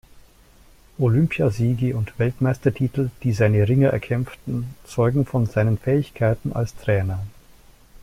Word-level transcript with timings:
Olympiasiege 0.97 1.95
und 1.95 2.17
Weltmeistertitel, 2.17 3.11
die 3.21 3.33
seine 3.33 3.67
Ringer 3.69 3.89
erkämpften, 3.89 4.73
zeugen 4.83 5.27
von 5.27 5.45
seinen 5.45 5.77
Fähigkeiten 5.77 6.53
als 6.53 6.75
Trainer. 6.75 7.23